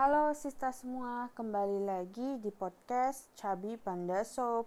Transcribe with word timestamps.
Halo 0.00 0.32
sista 0.32 0.72
semua, 0.72 1.28
kembali 1.36 1.84
lagi 1.84 2.40
di 2.40 2.48
podcast 2.48 3.28
Cabi 3.36 3.76
Panda 3.76 4.24
Soap. 4.24 4.64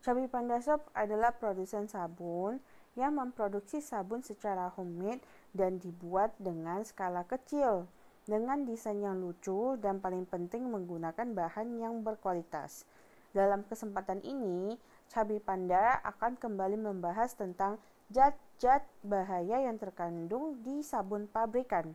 Cabi 0.00 0.24
Panda 0.32 0.56
Soap 0.64 0.88
adalah 0.96 1.36
produsen 1.36 1.92
sabun 1.92 2.56
yang 2.96 3.12
memproduksi 3.20 3.84
sabun 3.84 4.24
secara 4.24 4.72
homemade 4.72 5.20
dan 5.52 5.76
dibuat 5.76 6.32
dengan 6.40 6.80
skala 6.88 7.28
kecil 7.28 7.84
dengan 8.24 8.64
desain 8.64 8.96
yang 8.96 9.20
lucu 9.20 9.76
dan 9.76 10.00
paling 10.00 10.24
penting 10.24 10.64
menggunakan 10.64 11.36
bahan 11.36 11.76
yang 11.76 12.00
berkualitas. 12.00 12.88
Dalam 13.36 13.68
kesempatan 13.68 14.24
ini, 14.24 14.80
Cabi 15.12 15.36
Panda 15.36 16.00
akan 16.00 16.40
kembali 16.40 16.80
membahas 16.80 17.36
tentang 17.36 17.76
zat-zat 18.08 18.88
bahaya 19.04 19.68
yang 19.68 19.76
terkandung 19.76 20.64
di 20.64 20.80
sabun 20.80 21.28
pabrikan. 21.28 21.92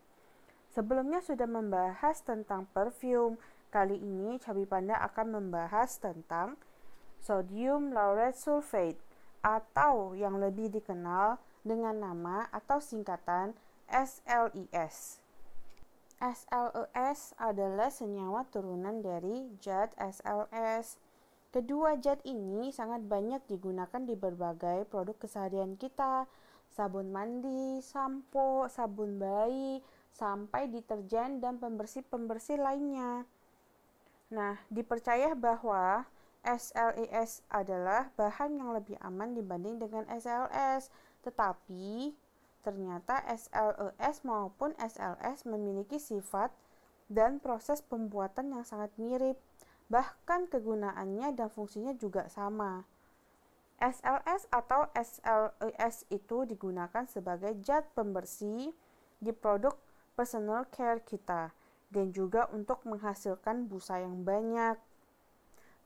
Sebelumnya 0.78 1.26
sudah 1.26 1.50
membahas 1.50 2.22
tentang 2.22 2.70
perfume. 2.70 3.42
Kali 3.74 3.98
ini 3.98 4.38
Cabi 4.38 4.70
Panda 4.70 5.02
akan 5.10 5.42
membahas 5.42 5.98
tentang 5.98 6.54
sodium 7.18 7.90
lauryl 7.90 8.30
sulfate 8.30 9.02
atau 9.42 10.14
yang 10.14 10.38
lebih 10.38 10.70
dikenal 10.70 11.42
dengan 11.66 11.98
nama 11.98 12.46
atau 12.54 12.78
singkatan 12.78 13.58
SLIS. 13.90 15.18
SLES 16.22 17.34
adalah 17.42 17.90
senyawa 17.90 18.46
turunan 18.46 19.02
dari 19.02 19.50
zat 19.58 19.98
SLS. 19.98 21.02
Kedua 21.50 21.98
zat 21.98 22.22
ini 22.22 22.70
sangat 22.70 23.02
banyak 23.02 23.42
digunakan 23.50 24.06
di 24.06 24.14
berbagai 24.14 24.86
produk 24.94 25.18
keseharian 25.18 25.74
kita, 25.74 26.30
sabun 26.72 27.10
mandi, 27.14 27.80
sampo, 27.84 28.66
sabun 28.72 29.18
bayi, 29.18 29.84
sampai 30.14 30.68
deterjen 30.72 31.38
dan 31.38 31.62
pembersih-pembersih 31.62 32.58
lainnya. 32.58 33.26
Nah, 34.34 34.60
dipercaya 34.74 35.38
bahwa 35.38 36.10
SLES 36.48 37.44
adalah 37.52 38.10
bahan 38.16 38.56
yang 38.56 38.72
lebih 38.72 38.96
aman 39.04 39.36
dibanding 39.36 39.84
dengan 39.84 40.08
SLS, 40.08 40.90
tetapi 41.22 42.16
ternyata 42.64 43.24
SLES 43.28 44.24
maupun 44.28 44.76
SLS 44.80 45.48
memiliki 45.48 46.00
sifat 46.00 46.52
dan 47.08 47.40
proses 47.40 47.80
pembuatan 47.80 48.52
yang 48.52 48.68
sangat 48.68 48.92
mirip, 49.00 49.40
bahkan 49.88 50.48
kegunaannya 50.52 51.32
dan 51.36 51.48
fungsinya 51.48 51.96
juga 51.96 52.28
sama. 52.28 52.84
SLS 53.78 54.50
atau 54.50 54.90
SLES 54.98 56.10
itu 56.10 56.50
digunakan 56.50 57.06
sebagai 57.06 57.54
zat 57.62 57.86
pembersih 57.94 58.74
di 59.22 59.32
produk 59.34 59.78
personal 60.18 60.66
care 60.74 61.06
kita 61.06 61.54
dan 61.94 62.10
juga 62.10 62.50
untuk 62.50 62.82
menghasilkan 62.90 63.70
busa 63.70 64.02
yang 64.02 64.26
banyak. 64.26 64.82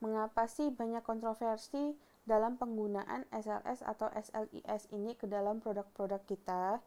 Mengapa 0.00 0.48
sih 0.48 0.72
banyak 0.72 1.04
kontroversi 1.04 1.94
dalam 2.24 2.56
penggunaan 2.56 3.28
SLS 3.28 3.84
atau 3.84 4.08
SLIS 4.10 4.90
ini 4.90 5.14
ke 5.14 5.28
dalam 5.28 5.60
produk-produk 5.60 6.24
kita? 6.26 6.80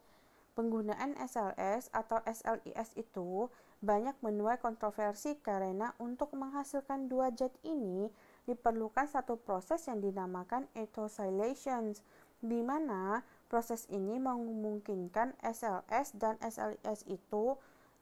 Penggunaan 0.58 1.14
SLS 1.20 1.92
atau 1.94 2.18
SLIS 2.26 2.96
itu 2.98 3.46
banyak 3.78 4.16
menuai 4.24 4.58
kontroversi 4.58 5.36
karena 5.38 5.92
untuk 6.00 6.32
menghasilkan 6.32 7.12
dua 7.12 7.28
zat 7.30 7.52
ini 7.62 8.08
diperlukan 8.46 9.10
satu 9.10 9.36
proses 9.36 9.84
yang 9.90 9.98
dinamakan 9.98 10.70
ethosylation, 10.78 11.92
di 12.40 12.62
mana 12.62 13.26
Proses 13.46 13.86
ini 13.94 14.18
memungkinkan 14.18 15.38
SLS 15.38 16.18
dan 16.18 16.34
SLIS 16.42 17.06
itu 17.06 17.54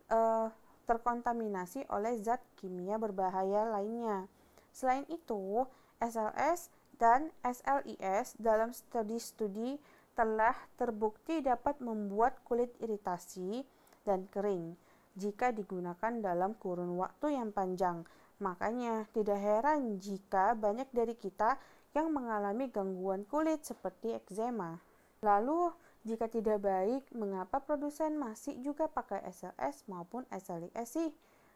uh, 0.08 0.48
terkontaminasi 0.88 1.84
oleh 1.92 2.16
zat 2.24 2.40
kimia 2.56 2.96
berbahaya 2.96 3.68
lainnya. 3.68 4.24
Selain 4.72 5.04
itu, 5.12 5.68
SLS 6.00 6.72
dan 6.96 7.28
SLIS 7.44 8.40
dalam 8.40 8.72
studi-studi 8.72 9.76
telah 10.16 10.56
terbukti 10.80 11.44
dapat 11.44 11.76
membuat 11.84 12.40
kulit 12.48 12.72
iritasi 12.80 13.68
dan 14.08 14.24
kering 14.32 14.80
jika 15.12 15.52
digunakan 15.52 16.24
dalam 16.24 16.56
kurun 16.56 16.96
waktu 16.96 17.36
yang 17.36 17.52
panjang. 17.52 18.08
Makanya, 18.42 19.06
tidak 19.14 19.38
heran 19.38 19.98
jika 20.02 20.58
banyak 20.58 20.88
dari 20.90 21.14
kita 21.14 21.58
yang 21.94 22.10
mengalami 22.10 22.66
gangguan 22.70 23.22
kulit 23.26 23.62
seperti 23.62 24.18
eczema. 24.18 24.82
Lalu, 25.22 25.70
jika 26.04 26.28
tidak 26.28 26.60
baik, 26.60 27.08
mengapa 27.16 27.64
produsen 27.64 28.20
masih 28.20 28.60
juga 28.60 28.90
pakai 28.90 29.24
SLS 29.30 29.88
maupun 29.88 30.28
SLIS 30.28 30.88
sih? 30.90 31.10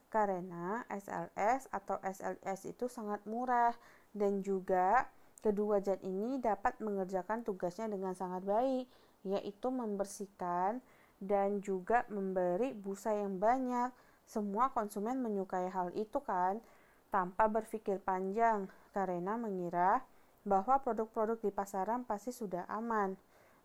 Karena 0.09 0.88
SLS 0.88 1.69
atau 1.69 2.00
SLS 2.00 2.65
itu 2.65 2.88
sangat 2.88 3.21
murah 3.28 3.77
dan 4.17 4.41
juga 4.41 5.05
kedua 5.44 5.84
zat 5.84 6.00
ini 6.00 6.41
dapat 6.41 6.81
mengerjakan 6.81 7.44
tugasnya 7.44 7.93
dengan 7.93 8.17
sangat 8.17 8.41
baik, 8.49 8.88
yaitu 9.28 9.69
membersihkan 9.69 10.81
dan 11.21 11.61
juga 11.61 12.09
memberi 12.09 12.72
busa 12.72 13.12
yang 13.12 13.37
banyak. 13.37 13.93
Semua 14.28 14.69
konsumen 14.77 15.25
menyukai 15.25 15.72
hal 15.72 15.89
itu 15.97 16.21
kan, 16.21 16.61
tanpa 17.09 17.49
berpikir 17.49 17.97
panjang 18.05 18.69
karena 18.93 19.41
mengira 19.41 20.05
bahwa 20.44 20.77
produk-produk 20.84 21.41
di 21.41 21.49
pasaran 21.49 22.05
pasti 22.05 22.28
sudah 22.28 22.69
aman. 22.69 23.17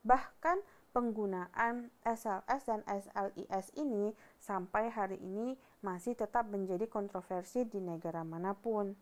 Bahkan 0.07 0.63
penggunaan 0.95 1.91
SLS 2.07 2.61
dan 2.63 2.79
SLIS 2.87 3.75
ini 3.75 4.15
sampai 4.39 4.87
hari 4.87 5.19
ini 5.19 5.59
masih 5.83 6.15
tetap 6.15 6.47
menjadi 6.47 6.87
kontroversi 6.87 7.67
di 7.67 7.83
negara 7.83 8.23
mana 8.23 8.55
pun. 8.55 8.95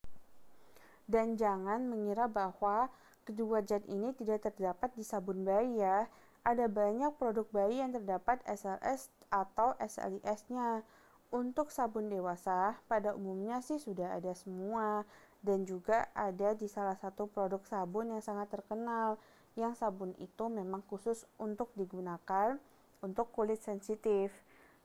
Dan 1.05 1.37
jangan 1.37 1.85
mengira 1.85 2.25
bahwa 2.25 2.89
kedua 3.27 3.61
zat 3.61 3.85
ini 3.85 4.15
tidak 4.17 4.49
terdapat 4.49 4.89
di 4.97 5.05
sabun 5.05 5.45
bayi 5.45 5.77
ya. 5.77 6.09
Ada 6.41 6.65
banyak 6.65 7.21
produk 7.21 7.45
bayi 7.53 7.85
yang 7.85 7.93
terdapat 7.93 8.41
SLS 8.49 9.13
atau 9.29 9.77
SLIS-nya. 9.77 10.81
Untuk 11.31 11.71
sabun 11.71 12.11
dewasa, 12.11 12.75
pada 12.91 13.15
umumnya 13.15 13.63
sih 13.63 13.79
sudah 13.79 14.19
ada 14.19 14.35
semua 14.35 15.07
dan 15.39 15.63
juga 15.63 16.11
ada 16.11 16.51
di 16.51 16.67
salah 16.67 16.99
satu 16.99 17.31
produk 17.31 17.63
sabun 17.63 18.11
yang 18.11 18.19
sangat 18.19 18.51
terkenal 18.51 19.15
yang 19.55 19.71
sabun 19.75 20.11
itu 20.19 20.47
memang 20.47 20.83
khusus 20.87 21.27
untuk 21.39 21.71
digunakan 21.79 22.59
untuk 22.99 23.31
kulit 23.31 23.59
sensitif. 23.63 24.31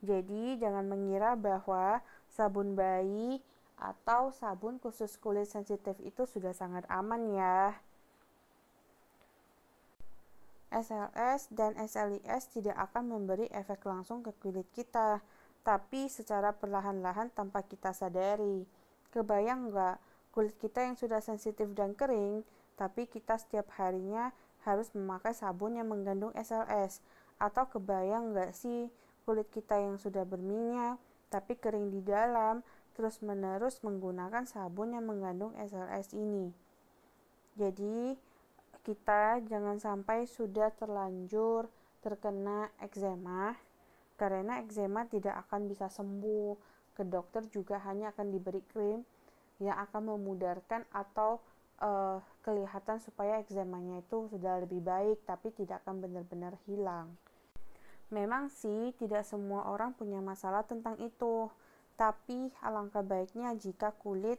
Jadi, 0.07 0.59
jangan 0.59 0.87
mengira 0.87 1.35
bahwa 1.35 1.99
sabun 2.31 2.79
bayi 2.79 3.43
atau 3.77 4.33
sabun 4.33 4.81
khusus 4.81 5.19
kulit 5.21 5.51
sensitif 5.51 5.99
itu 6.01 6.25
sudah 6.25 6.55
sangat 6.55 6.87
aman 6.89 7.27
ya. 7.35 7.77
SLS 10.71 11.49
dan 11.55 11.79
SLIS 11.79 12.51
tidak 12.53 12.77
akan 12.91 13.15
memberi 13.15 13.47
efek 13.55 13.87
langsung 13.87 14.21
ke 14.21 14.35
kulit 14.43 14.67
kita, 14.75 15.23
tapi 15.67 16.07
secara 16.07 16.55
perlahan-lahan 16.55 17.35
tanpa 17.35 17.67
kita 17.67 17.91
sadari. 17.91 18.63
Kebayang 19.11 19.75
nggak 19.75 19.99
kulit 20.31 20.55
kita 20.63 20.87
yang 20.87 20.95
sudah 20.95 21.19
sensitif 21.19 21.67
dan 21.75 21.99
kering, 21.99 22.47
tapi 22.79 23.11
kita 23.11 23.35
setiap 23.35 23.67
harinya 23.75 24.31
harus 24.63 24.95
memakai 24.95 25.35
sabun 25.35 25.75
yang 25.75 25.91
mengandung 25.91 26.31
SLS 26.39 27.03
atau 27.43 27.67
kebayang 27.67 28.31
nggak 28.31 28.55
sih 28.55 28.95
kulit 29.27 29.51
kita 29.51 29.77
yang 29.77 29.99
sudah 29.99 30.23
berminyak 30.23 30.97
tapi 31.29 31.59
kering 31.59 31.91
di 31.91 32.01
dalam 32.01 32.63
terus 32.95 33.21
menerus 33.21 33.83
menggunakan 33.83 34.47
sabun 34.47 34.95
yang 34.95 35.05
mengandung 35.05 35.53
SLS 35.59 36.15
ini. 36.15 36.55
Jadi 37.59 38.15
kita 38.87 39.43
jangan 39.45 39.83
sampai 39.83 40.31
sudah 40.31 40.71
terlanjur 40.73 41.67
terkena 42.01 42.71
eczema 42.79 43.59
karena 44.17 44.65
eczema 44.65 45.05
tidak 45.09 45.47
akan 45.47 45.69
bisa 45.69 45.93
sembuh 45.93 46.57
ke 46.97 47.05
dokter 47.05 47.45
juga 47.53 47.77
hanya 47.85 48.13
akan 48.17 48.33
diberi 48.33 48.65
krim 48.73 49.05
yang 49.61 49.77
akan 49.77 50.17
memudarkan 50.17 50.85
atau 50.93 51.41
uh, 51.81 52.21
kelihatan 52.41 53.01
supaya 53.01 53.41
ekzemanya 53.41 54.01
itu 54.01 54.29
sudah 54.33 54.61
lebih 54.65 54.81
baik 54.81 55.21
tapi 55.29 55.53
tidak 55.53 55.85
akan 55.85 56.01
benar-benar 56.05 56.57
hilang. 56.65 57.13
Memang 58.09 58.49
sih 58.53 58.95
tidak 58.97 59.27
semua 59.27 59.67
orang 59.67 59.91
punya 59.91 60.23
masalah 60.23 60.63
tentang 60.63 60.95
itu, 61.03 61.51
tapi 61.99 62.55
alangkah 62.63 63.03
baiknya 63.03 63.51
jika 63.59 63.91
kulit 63.99 64.39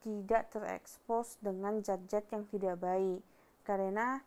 tidak 0.00 0.48
terekspos 0.50 1.36
dengan 1.44 1.84
zat-zat 1.84 2.24
yang 2.32 2.48
tidak 2.48 2.80
baik. 2.80 3.20
Karena 3.62 4.24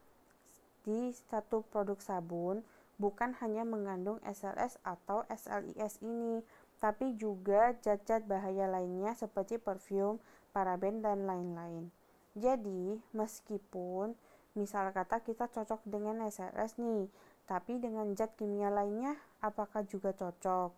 di 0.86 1.10
satu 1.28 1.66
produk 1.74 1.98
sabun 1.98 2.62
bukan 2.96 3.36
hanya 3.44 3.68
mengandung 3.68 4.22
SLS 4.24 4.80
atau 4.84 5.28
SLIS 5.28 6.00
ini, 6.04 6.44
tapi 6.80 7.16
juga 7.16 7.76
zat-zat 7.80 8.28
bahaya 8.28 8.68
lainnya 8.68 9.16
seperti 9.16 9.60
parfum, 9.60 10.20
paraben, 10.56 11.04
dan 11.04 11.28
lain-lain. 11.28 11.92
Jadi, 12.36 13.00
meskipun 13.16 14.16
misal 14.56 14.92
kata 14.92 15.24
kita 15.24 15.48
cocok 15.52 15.84
dengan 15.88 16.24
SLS 16.28 16.80
nih, 16.80 17.08
tapi 17.46 17.78
dengan 17.78 18.12
zat 18.18 18.34
kimia 18.36 18.74
lainnya 18.74 19.16
apakah 19.40 19.86
juga 19.86 20.12
cocok? 20.12 20.74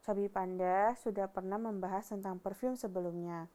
Cabi 0.00 0.32
Panda 0.32 0.96
sudah 0.96 1.28
pernah 1.28 1.60
membahas 1.60 2.08
tentang 2.08 2.40
perfume 2.40 2.74
sebelumnya. 2.74 3.46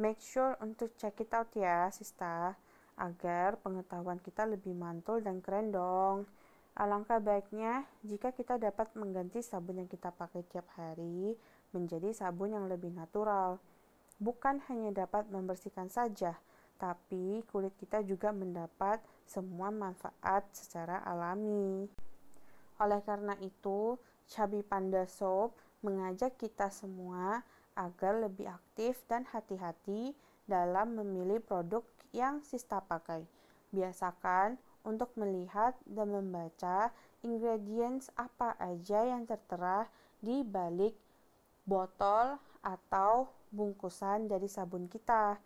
Make 0.00 0.18
sure 0.18 0.58
untuk 0.58 0.96
check 0.98 1.22
it 1.22 1.30
out 1.30 1.52
ya, 1.54 1.86
Sista, 1.94 2.58
agar 2.98 3.60
pengetahuan 3.62 4.18
kita 4.18 4.42
lebih 4.48 4.74
mantul 4.74 5.22
dan 5.22 5.38
keren 5.38 5.70
dong. 5.70 6.26
Alangkah 6.72 7.20
baiknya 7.20 7.84
jika 8.00 8.32
kita 8.32 8.56
dapat 8.56 8.88
mengganti 8.96 9.44
sabun 9.44 9.84
yang 9.84 9.90
kita 9.92 10.08
pakai 10.08 10.40
tiap 10.48 10.64
hari 10.72 11.36
menjadi 11.76 12.16
sabun 12.16 12.56
yang 12.56 12.64
lebih 12.64 12.88
natural. 12.96 13.60
Bukan 14.16 14.62
hanya 14.72 15.04
dapat 15.04 15.28
membersihkan 15.28 15.92
saja, 15.92 16.40
tapi 16.80 17.44
kulit 17.52 17.76
kita 17.76 18.00
juga 18.00 18.32
mendapat 18.32 19.04
semua 19.28 19.68
manfaat 19.68 20.48
secara 20.56 21.04
alami. 21.04 21.92
Oleh 22.80 23.04
karena 23.04 23.36
itu, 23.44 24.00
Chubby 24.32 24.64
Panda 24.64 25.04
Soap 25.04 25.52
mengajak 25.84 26.40
kita 26.40 26.72
semua 26.72 27.44
agar 27.76 28.16
lebih 28.16 28.48
aktif 28.48 29.04
dan 29.12 29.28
hati-hati 29.28 30.16
dalam 30.48 30.96
memilih 30.96 31.44
produk 31.44 31.84
yang 32.16 32.40
Sista 32.40 32.80
pakai. 32.80 33.28
Biasakan 33.72 34.56
untuk 34.82 35.14
melihat 35.14 35.74
dan 35.86 36.10
membaca 36.10 36.90
ingredients 37.22 38.10
apa 38.18 38.58
aja 38.58 39.06
yang 39.06 39.24
tertera 39.24 39.86
di 40.18 40.42
balik 40.42 40.94
botol 41.62 42.38
atau 42.62 43.30
bungkusan 43.54 44.26
dari 44.26 44.50
sabun 44.50 44.90
kita. 44.90 45.38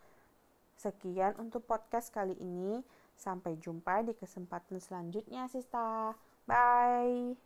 Sekian 0.76 1.36
untuk 1.40 1.64
podcast 1.64 2.12
kali 2.12 2.36
ini. 2.40 2.80
Sampai 3.16 3.56
jumpa 3.56 4.04
di 4.04 4.12
kesempatan 4.12 4.76
selanjutnya, 4.76 5.48
Sista. 5.48 6.12
Bye. 6.44 7.36